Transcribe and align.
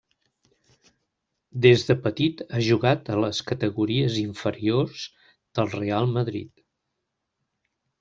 Des 1.65 1.83
de 1.89 1.97
petit 2.07 2.41
ha 2.47 2.63
jugat 2.69 3.13
a 3.13 3.19
les 3.27 3.43
categories 3.53 4.19
inferiors 4.25 5.07
del 5.59 5.75
Reial 5.79 6.15
Madrid. 6.21 6.69